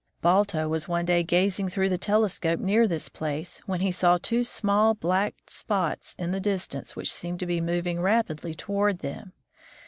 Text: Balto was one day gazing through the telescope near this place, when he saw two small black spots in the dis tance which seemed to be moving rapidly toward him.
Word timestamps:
Balto 0.19 0.67
was 0.67 0.87
one 0.87 1.05
day 1.05 1.21
gazing 1.21 1.69
through 1.69 1.89
the 1.89 1.97
telescope 1.99 2.59
near 2.59 2.87
this 2.87 3.07
place, 3.07 3.59
when 3.67 3.81
he 3.81 3.91
saw 3.91 4.17
two 4.17 4.43
small 4.43 4.95
black 4.95 5.35
spots 5.45 6.15
in 6.17 6.31
the 6.31 6.39
dis 6.39 6.65
tance 6.65 6.95
which 6.95 7.13
seemed 7.13 7.39
to 7.39 7.45
be 7.45 7.61
moving 7.61 8.01
rapidly 8.01 8.55
toward 8.55 8.99
him. 9.03 9.33